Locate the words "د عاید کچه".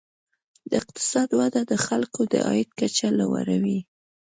2.31-3.07